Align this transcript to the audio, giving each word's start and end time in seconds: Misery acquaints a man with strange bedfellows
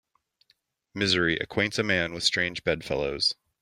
Misery 0.95 1.37
acquaints 1.37 1.77
a 1.77 1.83
man 1.83 2.11
with 2.11 2.23
strange 2.23 2.63
bedfellows 2.63 3.35